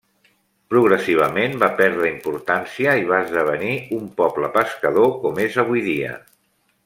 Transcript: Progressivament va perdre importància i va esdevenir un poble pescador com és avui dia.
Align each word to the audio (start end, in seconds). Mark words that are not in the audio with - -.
Progressivament 0.73 1.53
va 1.63 1.67
perdre 1.81 2.09
importància 2.13 2.97
i 3.01 3.05
va 3.13 3.21
esdevenir 3.27 3.77
un 3.99 4.09
poble 4.23 4.51
pescador 4.57 5.13
com 5.27 5.43
és 5.49 5.61
avui 5.67 5.89
dia. 5.91 6.17